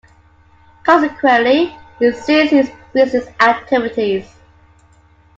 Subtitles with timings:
[0.83, 4.33] Consequently, he ceased his business activities.